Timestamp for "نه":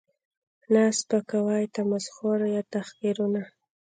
0.73-0.83